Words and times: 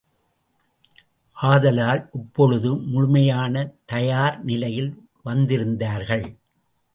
ஆதலால், 1.37 2.09
இப்பொழுது 2.13 2.75
முழுமையான 2.75 3.73
தயார் 3.85 4.43
நிலையில் 4.43 5.07
வந்திருந்தார்கள். 5.25 6.25